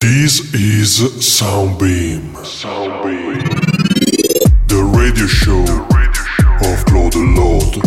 This 0.00 0.54
is 0.54 1.00
Soundbeam. 1.18 2.32
Soundbeam. 2.44 3.42
The 4.68 4.84
radio 4.96 5.26
show 5.26 5.64
of 6.62 6.84
Claude 6.84 7.16
Lord. 7.16 7.80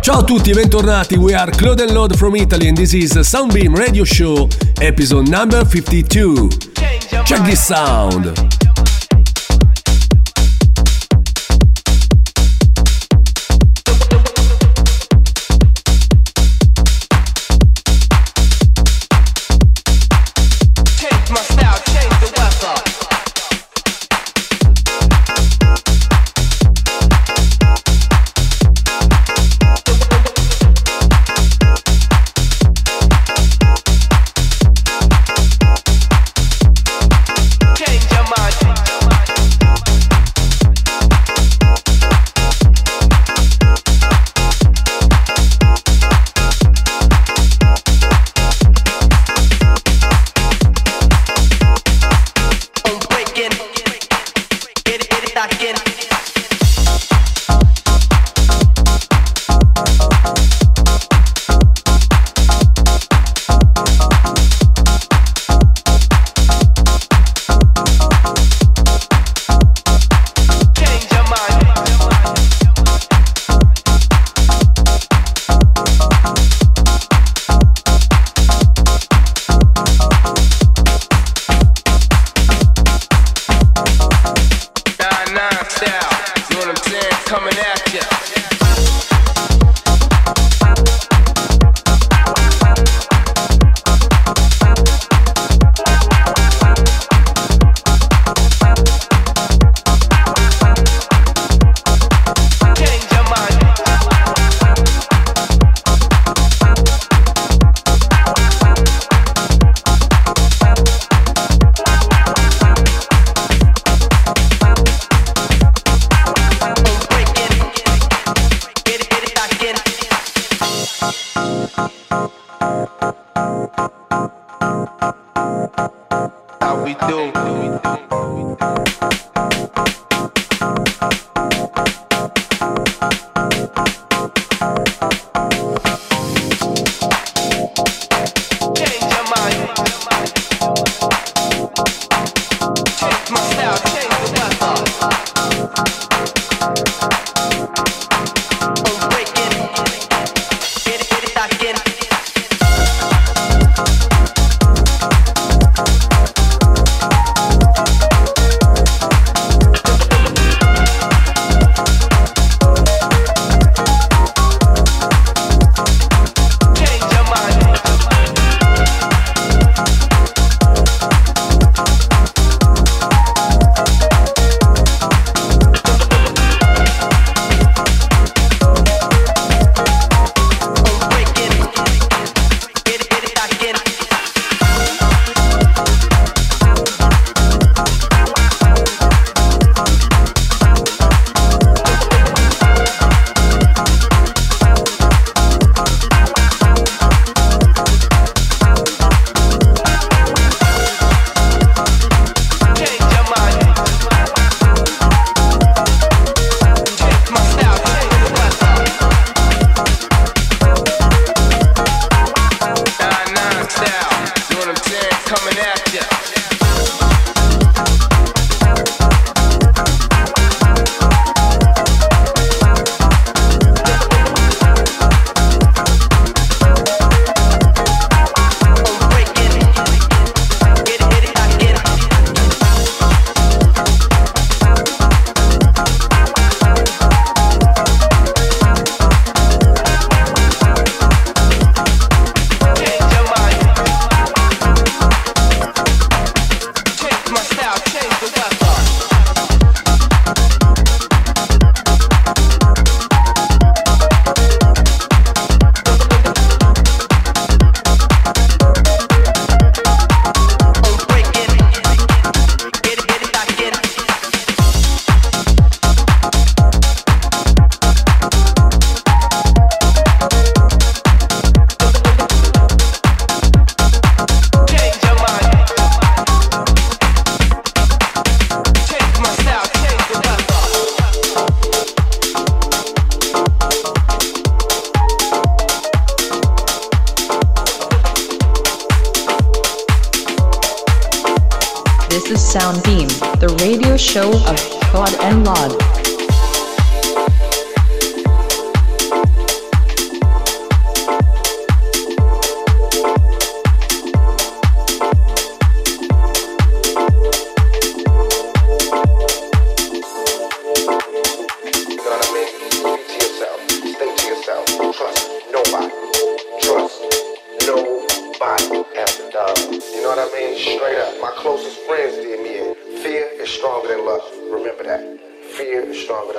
Ciao 0.00 0.20
a 0.20 0.24
tutti 0.24 0.50
e 0.50 0.54
bentornati, 0.54 1.16
we 1.16 1.34
are 1.34 1.50
Claude 1.50 1.82
and 1.82 1.90
Lord 1.90 2.14
from 2.14 2.36
Italy 2.36 2.68
and 2.68 2.76
this 2.76 2.92
is 2.92 3.16
Soundbeam 3.16 3.74
Radio 3.74 4.04
Show, 4.04 4.46
episode 4.80 5.26
number 5.26 5.64
52. 5.64 6.48
Check 7.24 7.42
this 7.44 7.64
sound. 7.64 8.57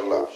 বারাকাল্লাহ 0.01 0.28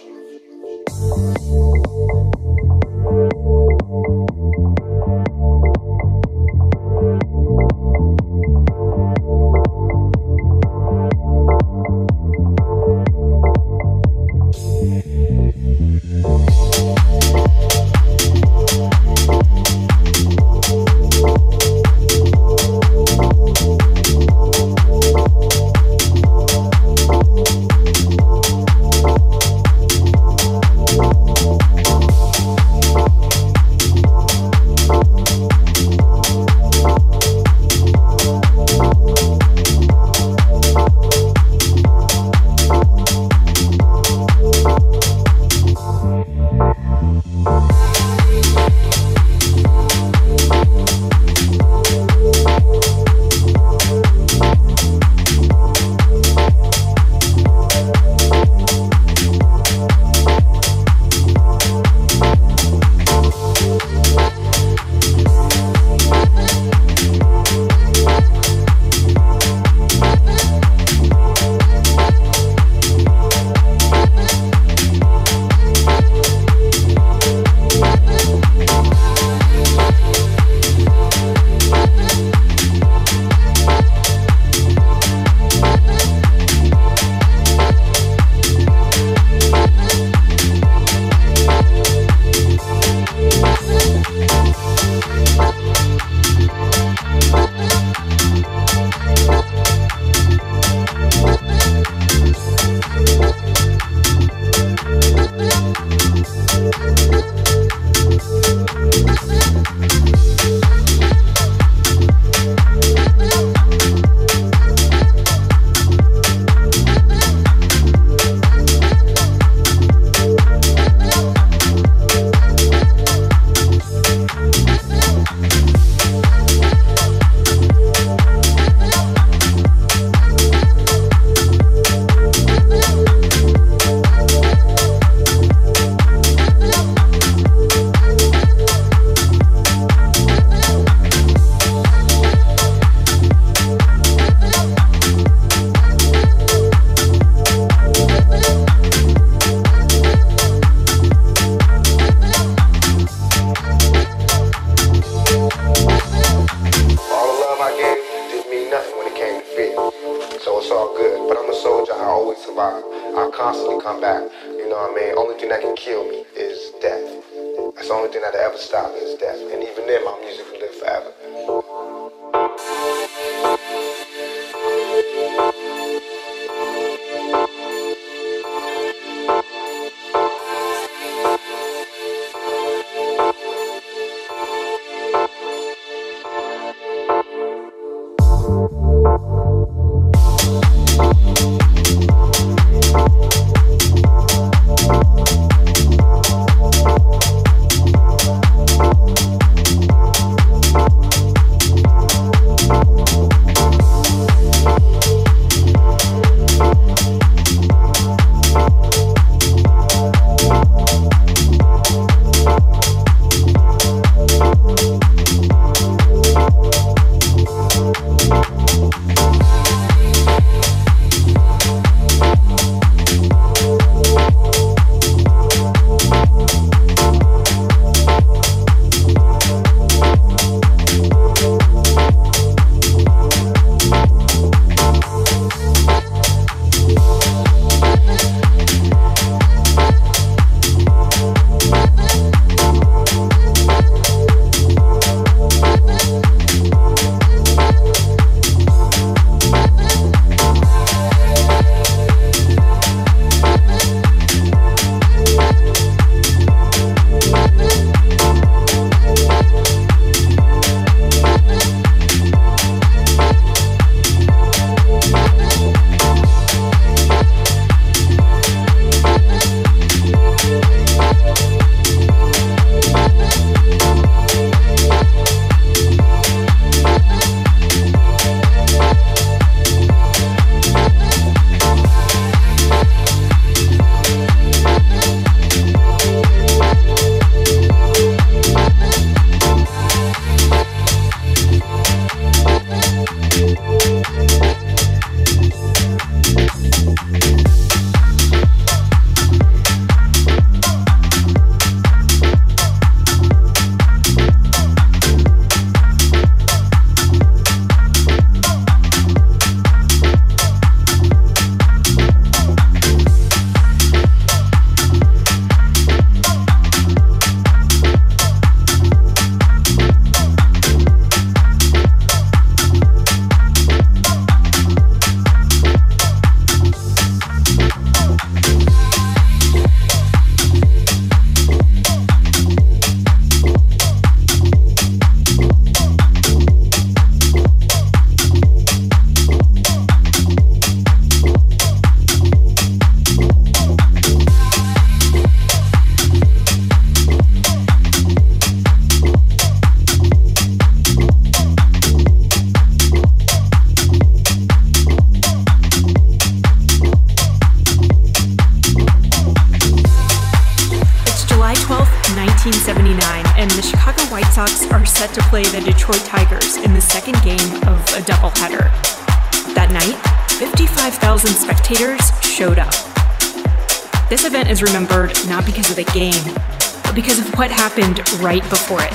right 378.20 378.42
before 378.50 378.82
it. 378.82 378.92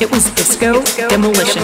It 0.00 0.10
was 0.10 0.24
Disco, 0.34 0.82
Demolition 1.08 1.63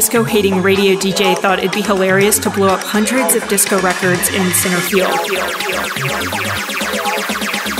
disco 0.00 0.24
hating 0.24 0.62
radio 0.62 0.94
DJ, 0.98 1.36
thought 1.36 1.58
it'd 1.58 1.72
be 1.72 1.82
hilarious 1.82 2.38
to 2.38 2.48
blow 2.48 2.68
up 2.68 2.80
hundreds 2.82 3.34
of 3.34 3.46
disco 3.48 3.78
records 3.82 4.30
in 4.30 4.50
center 4.54 4.80
field. 4.80 5.12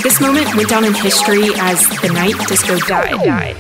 This 0.03 0.21
moment 0.21 0.55
went 0.55 0.69
down 0.69 0.85
in 0.85 0.93
history 0.93 1.49
as 1.57 1.81
the 2.03 2.11
night 2.13 2.37
disco 2.47 2.77
died. 2.81 3.57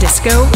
Disco 0.00 0.50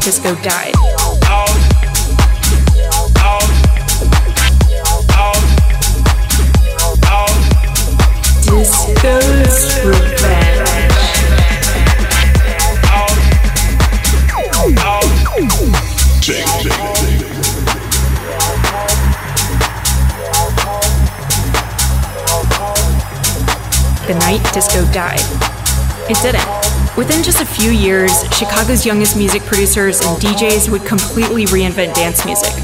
Disco 0.00 0.34
died. 0.42 0.93
The 24.06 24.14
night 24.20 24.40
disco 24.54 24.90
died. 24.92 25.20
It 26.08 26.16
didn't. 26.22 26.96
Within 26.96 27.22
just 27.22 27.42
a 27.42 27.44
few 27.44 27.70
years, 27.70 28.22
Chicago's 28.34 28.86
youngest 28.86 29.18
music 29.18 29.42
producers 29.42 30.00
and 30.00 30.18
DJs 30.18 30.70
would 30.70 30.86
completely 30.86 31.44
reinvent 31.46 31.94
dance 31.94 32.24
music 32.24 32.54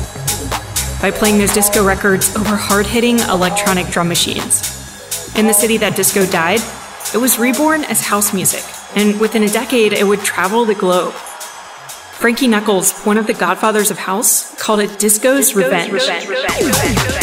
by 1.02 1.10
playing 1.10 1.36
those 1.36 1.52
disco 1.52 1.84
records 1.84 2.34
over 2.36 2.56
hard 2.56 2.86
hitting 2.86 3.18
electronic 3.18 3.88
drum 3.88 4.08
machines. 4.08 4.69
In 5.40 5.46
the 5.46 5.54
city 5.54 5.78
that 5.78 5.96
disco 5.96 6.26
died, 6.26 6.60
it 7.14 7.16
was 7.16 7.38
reborn 7.38 7.82
as 7.84 8.02
house 8.02 8.34
music, 8.34 8.62
and 8.94 9.18
within 9.18 9.42
a 9.42 9.48
decade, 9.48 9.94
it 9.94 10.06
would 10.06 10.20
travel 10.20 10.66
the 10.66 10.74
globe. 10.74 11.14
Frankie 11.14 12.46
Knuckles, 12.46 12.92
one 13.04 13.16
of 13.16 13.26
the 13.26 13.32
godfathers 13.32 13.90
of 13.90 13.96
house, 13.96 14.54
called 14.56 14.80
it 14.80 14.98
Disco's, 14.98 15.46
Disco's 15.46 15.54
Revenge. 15.54 15.92
Revenge. 15.92 16.28
Revenge. 16.28 17.19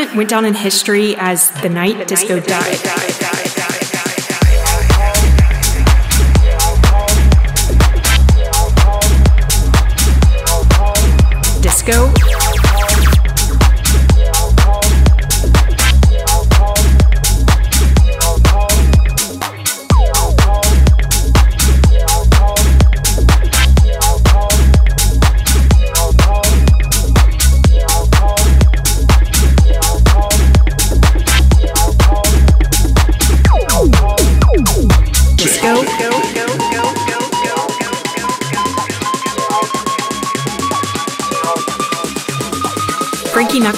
Moment 0.00 0.16
went 0.16 0.30
down 0.30 0.44
in 0.46 0.54
history 0.54 1.14
as 1.16 1.50
the 1.62 1.68
night 1.68 2.08
disco 2.08 2.40
died. 2.40 2.78
Disco 11.60 12.29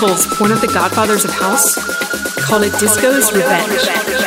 One 0.02 0.50
of 0.50 0.60
the 0.60 0.66
godfathers 0.66 1.24
of 1.24 1.30
house, 1.30 1.76
called 2.44 2.64
it 2.64 2.72
Disco's 2.72 3.32
Revenge. 3.32 4.21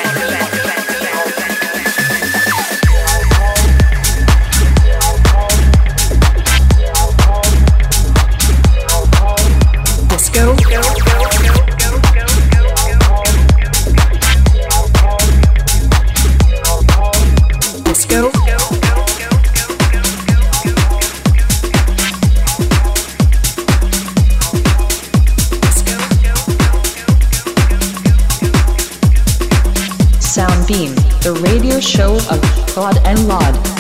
This 31.86 32.00
was 32.00 33.75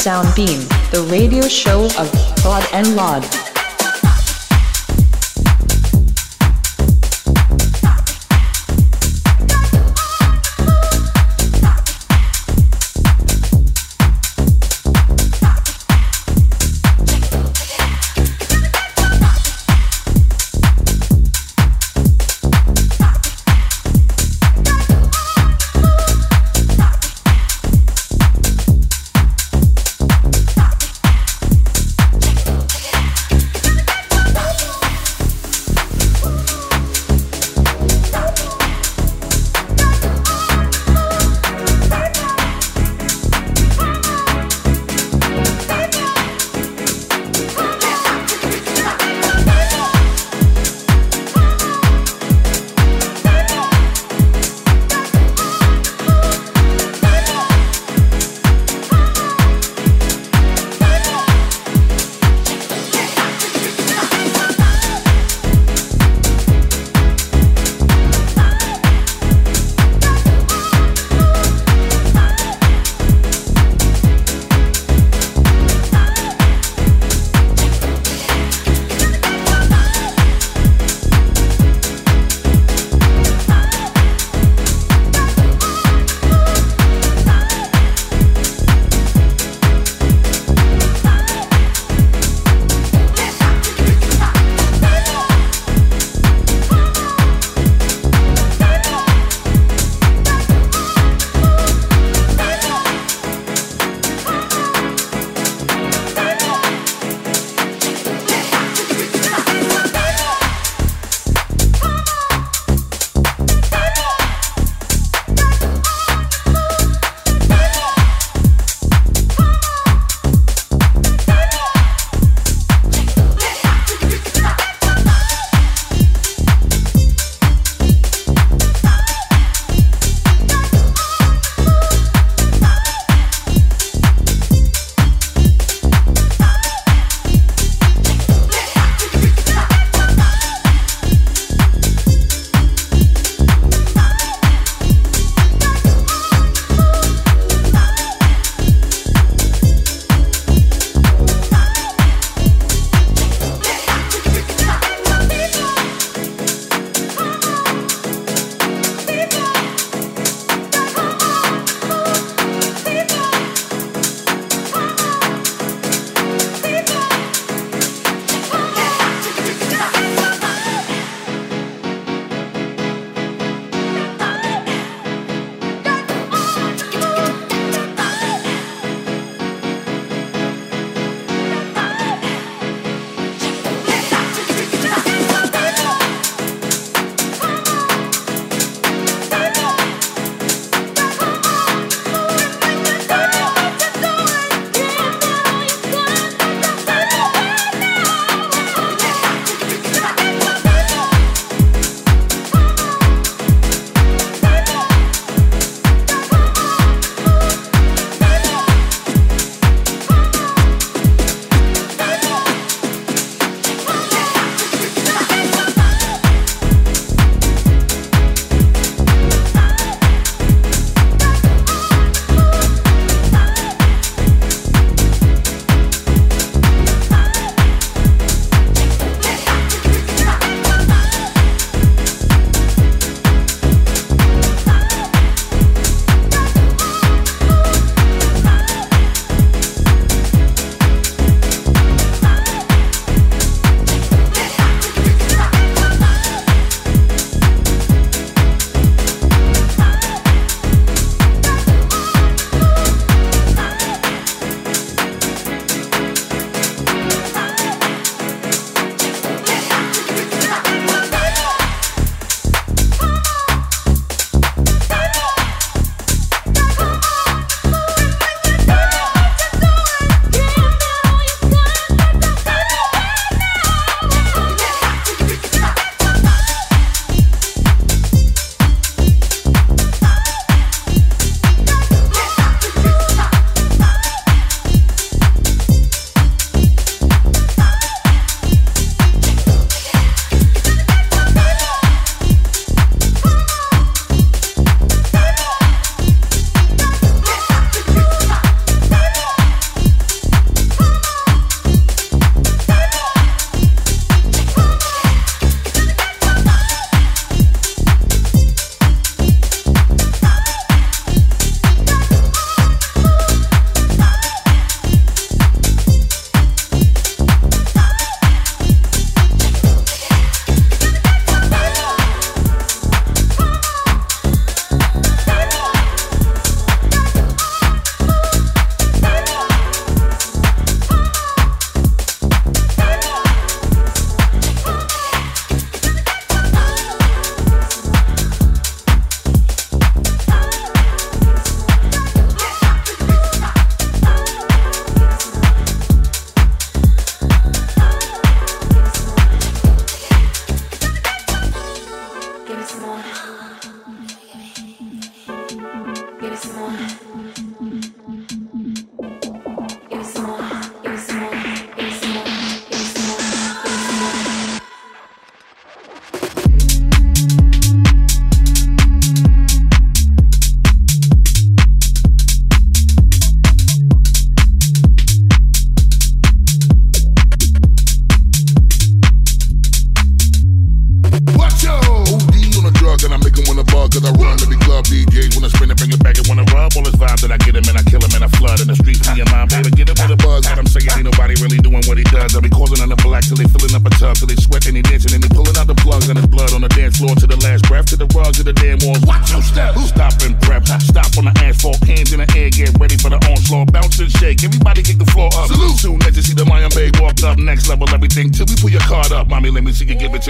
Soundbeam, 0.00 0.66
the 0.92 1.02
radio 1.12 1.46
show 1.46 1.84
of 1.98 2.10
Claude 2.38 2.66
and 2.72 2.96
Lord. 2.96 3.49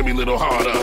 to 0.01 0.07
me 0.07 0.13
a 0.13 0.15
little 0.15 0.39
harder. 0.39 0.80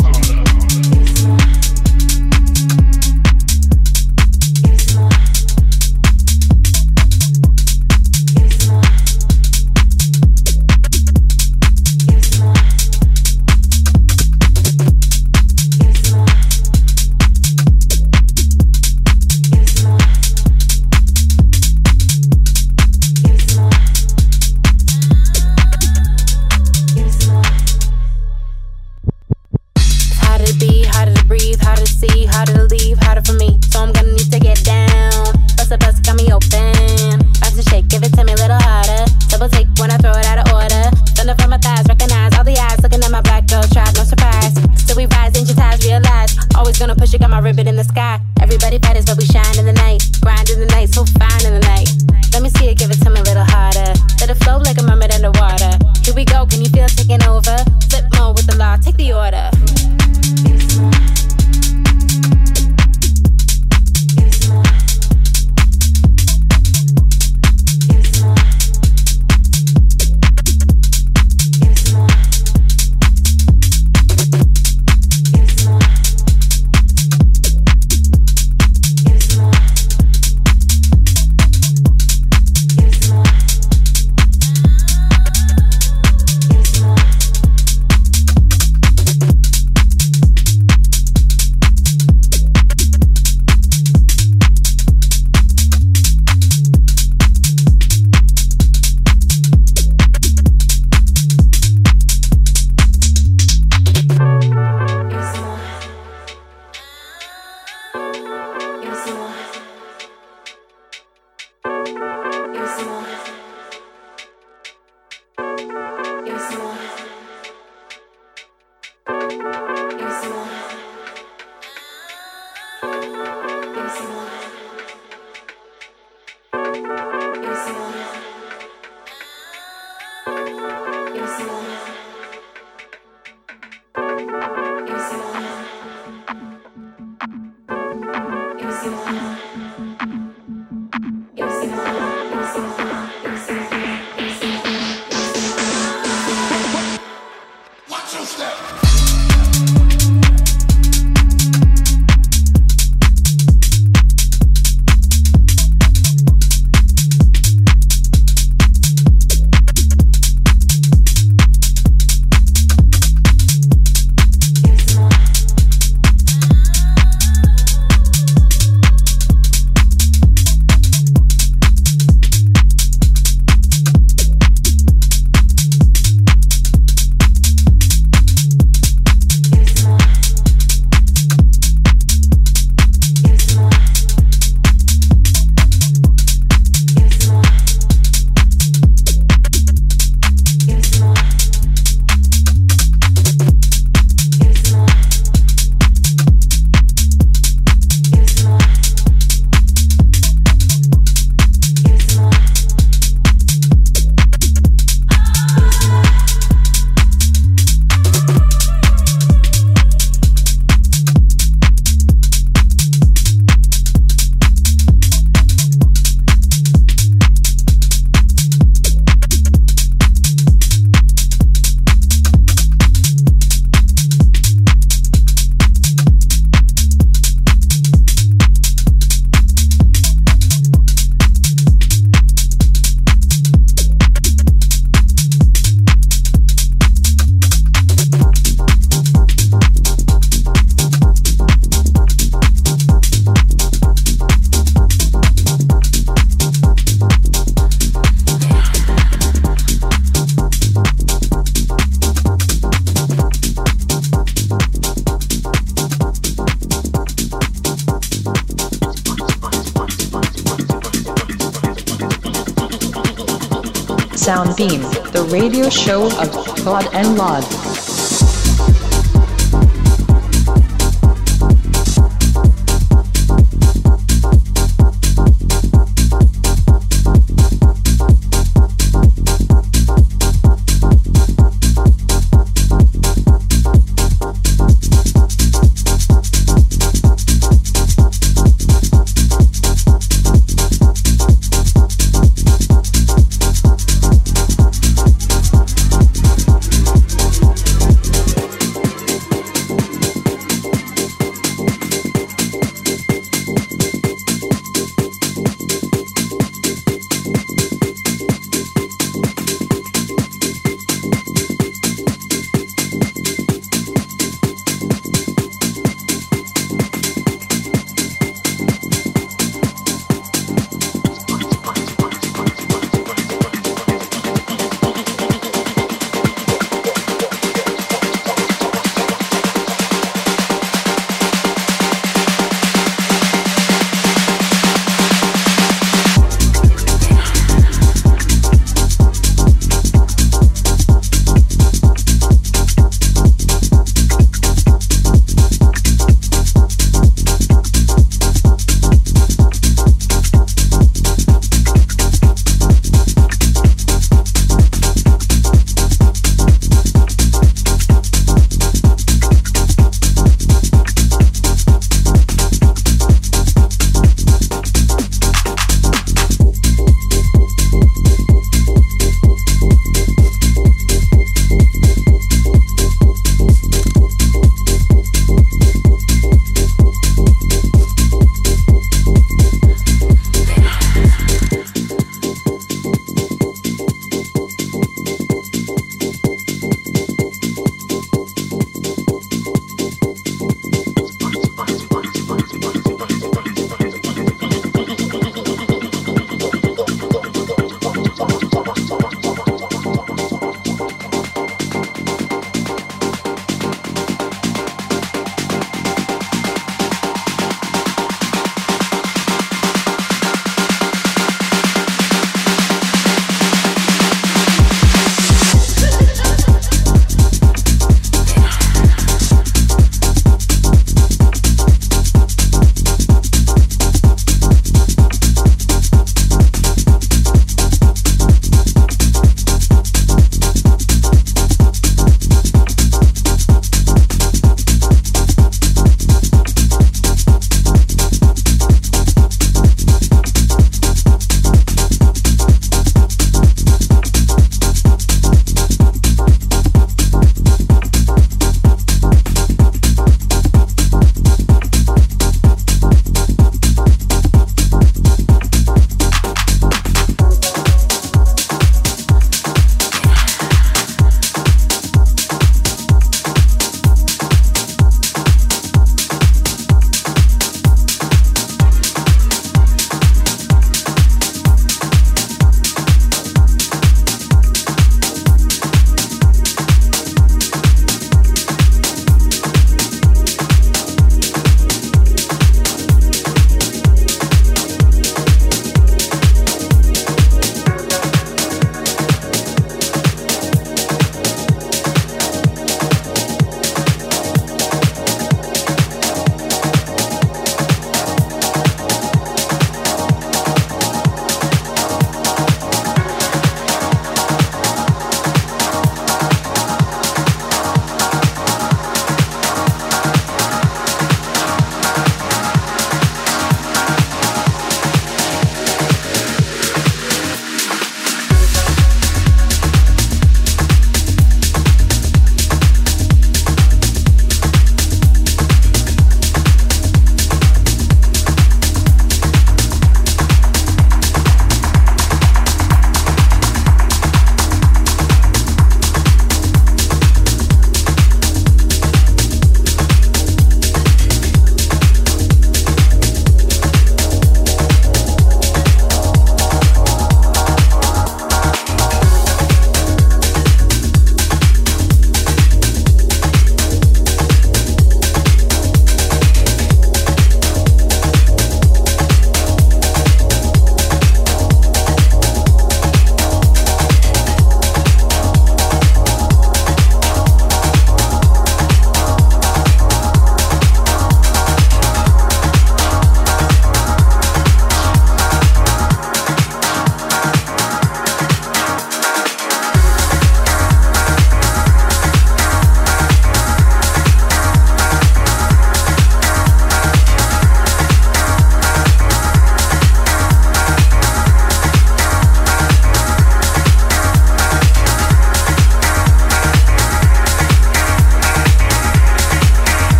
Beam, 264.57 264.81
the 265.11 265.23
radio 265.31 265.69
show 265.69 266.05
of 266.19 266.31
Claude 266.31 266.91
and 266.91 267.15
Lord. 267.15 267.66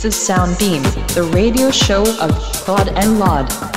This 0.00 0.18
is 0.18 0.28
Soundbeam, 0.30 0.82
the 1.14 1.24
radio 1.24 1.70
show 1.70 2.00
of 2.22 2.30
Claude 2.64 2.88
and 2.88 3.18
Lord. 3.18 3.69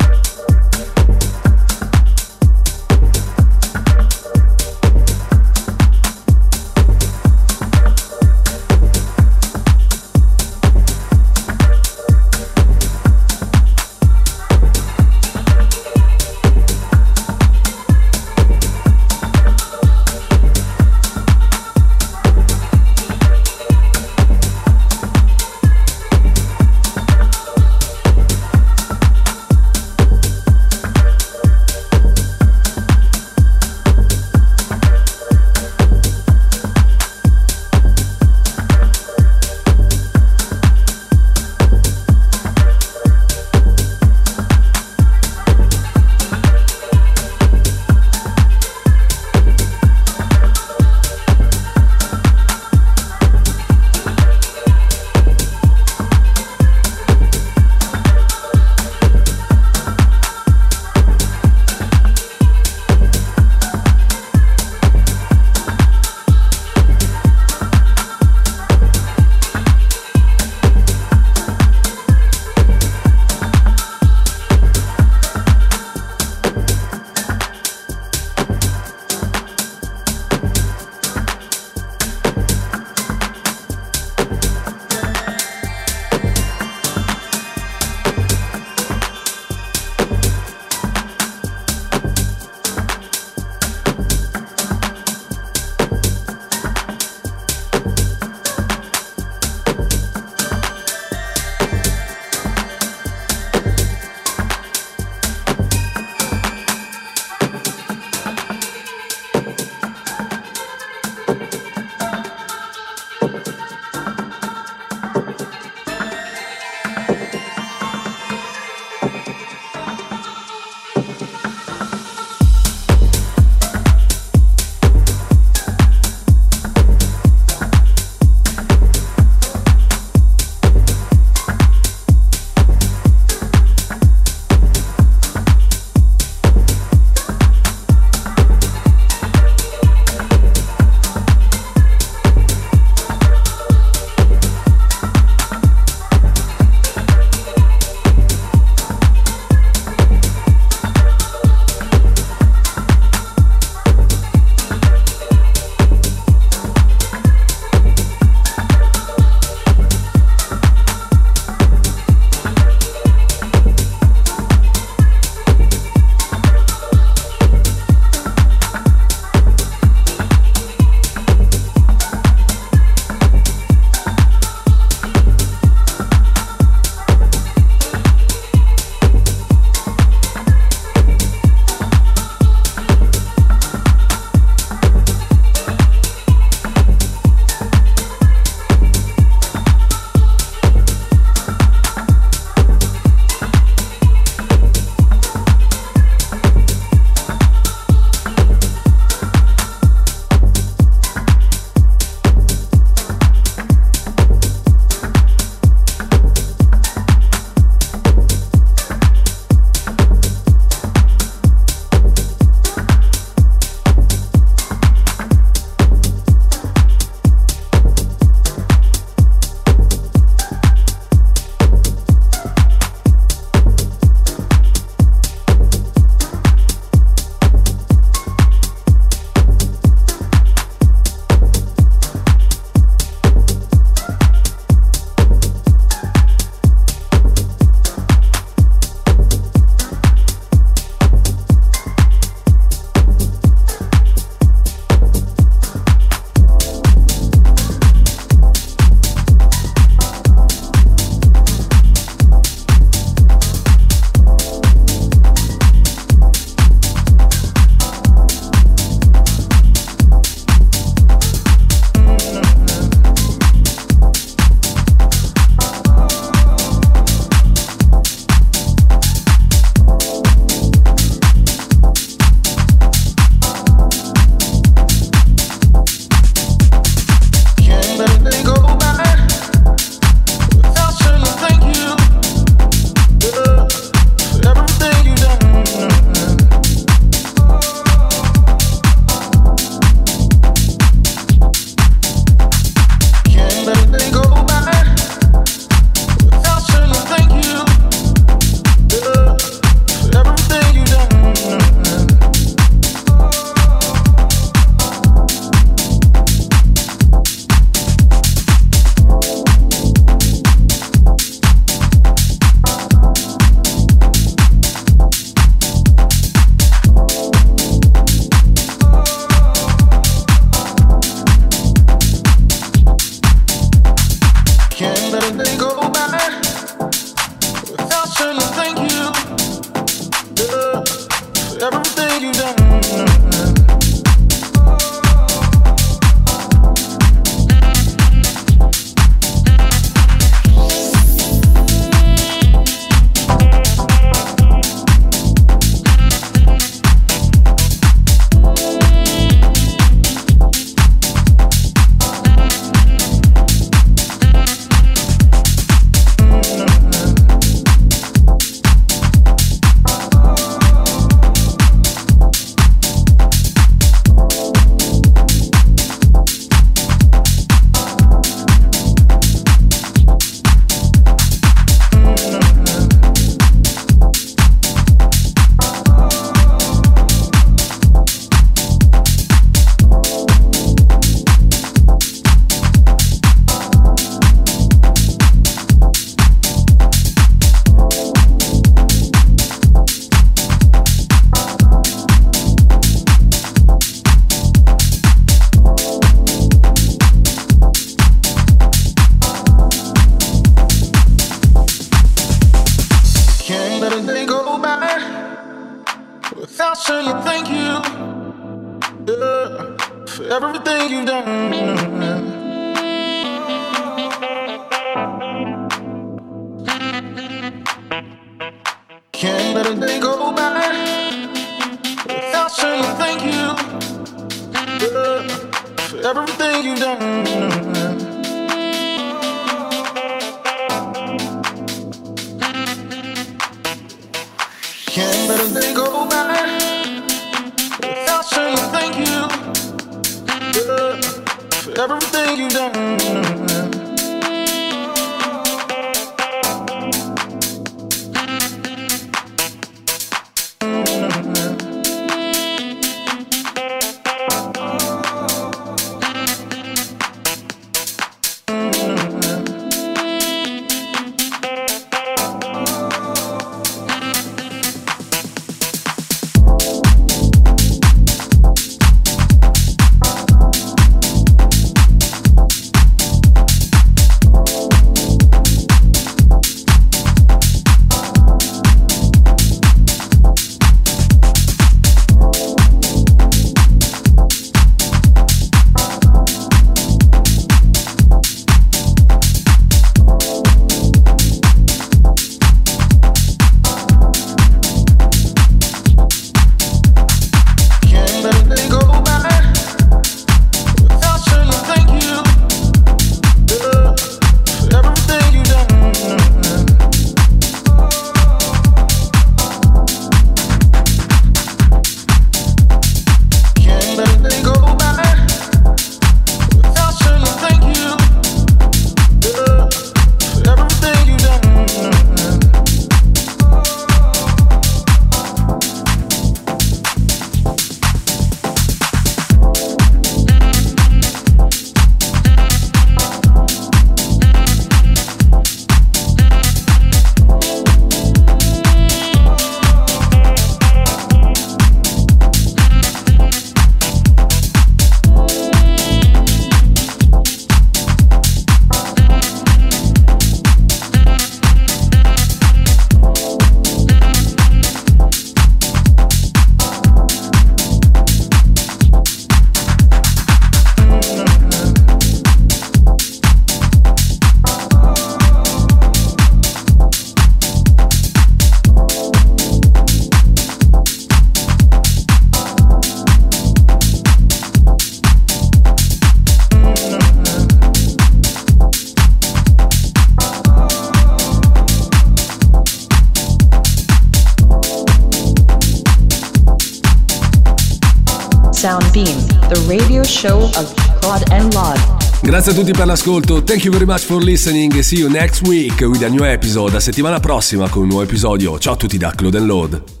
Grazie 592.41 592.59
a 592.59 592.63
tutti 592.65 592.75
per 592.75 592.87
l'ascolto. 592.87 593.43
Thank 593.43 593.65
you 593.65 593.71
very 593.71 593.85
much 593.85 593.99
for 593.99 594.19
listening. 594.19 594.73
See 594.79 594.97
you 594.97 595.07
next 595.07 595.45
week 595.45 595.79
with 595.81 596.01
a 596.01 596.07
new 596.07 596.23
episode. 596.23 596.75
A 596.75 596.79
settimana 596.79 597.19
prossima 597.19 597.69
con 597.69 597.83
un 597.83 597.89
nuovo 597.89 598.01
episodio. 598.01 598.57
Ciao 598.57 598.73
a 598.73 598.77
tutti 598.77 598.97
da 598.97 599.11
Claude 599.11 599.37
and 599.37 599.45
Lord. 599.45 600.00